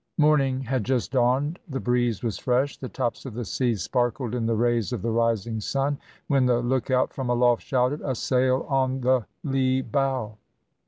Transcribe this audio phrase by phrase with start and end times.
[0.17, 4.47] Morning had just dawned, the breeze was fresh, the tops of the seas sparkled in
[4.47, 9.01] the rays of the rising sun, when the lookout from aloft shouted, "A sail on
[9.01, 10.37] the lee bow!"